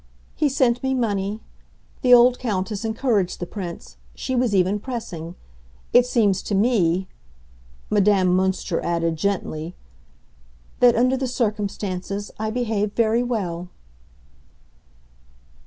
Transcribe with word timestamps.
"He 0.33 0.49
sent 0.49 0.81
me 0.81 0.95
money. 0.95 1.41
The 2.01 2.11
old 2.11 2.39
Countess 2.39 2.83
encouraged 2.83 3.39
the 3.39 3.45
Prince; 3.45 3.97
she 4.15 4.35
was 4.35 4.55
even 4.55 4.79
pressing. 4.79 5.35
It 5.93 6.07
seems 6.07 6.41
to 6.41 6.55
me," 6.55 7.07
Madame 7.91 8.29
Münster 8.35 8.81
added, 8.83 9.15
gently, 9.15 9.75
"that—under 10.79 11.17
the 11.17 11.27
circumstances—I 11.27 12.49
behaved 12.49 12.95
very 12.95 13.21
well." 13.21 13.69